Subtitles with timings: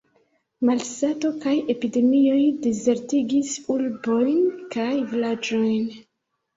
[0.69, 4.45] Malsato kaj epidemioj dezertigis urbojn
[4.77, 5.91] kaj vilaĝojn.